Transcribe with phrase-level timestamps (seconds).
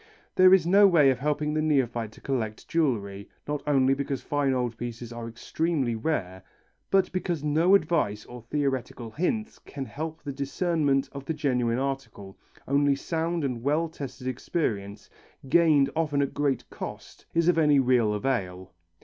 [0.33, 4.51] There is no way of helping the neophyte to collect jewellery, not only because fine
[4.51, 6.41] old pieces are extremely rare,
[6.89, 12.35] but because no advice or theoretical hints can help the discernment of the genuine article,
[12.67, 15.07] only sound and well tested experience,
[15.49, 18.73] gained often at great cost, is of any real avail.